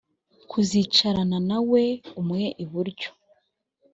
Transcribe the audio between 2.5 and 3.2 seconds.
iburyo